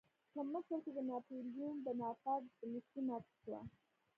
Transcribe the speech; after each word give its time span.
په 0.33 0.41
مصر 0.51 0.77
کې 0.83 0.91
د 0.97 0.99
ناپلیون 1.09 1.75
بناپارټ 1.85 2.47
په 2.57 2.63
مشرۍ 2.71 3.01
ماتې 3.07 3.33
شوه. 3.41 3.59